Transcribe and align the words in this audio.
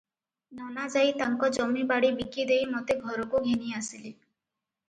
ନନା 0.59 0.85
ଯାଇ 0.93 1.11
ତାଙ୍କ 1.19 1.49
ଜମି 1.57 1.85
ବାଡ଼ି 1.93 2.11
ବିକିଦେଇ 2.21 2.65
ମୋତେ 2.73 2.99
ଘରକୁ 3.05 3.43
ଘେନି 3.49 3.75
ଆସିଲେ। 3.83 4.09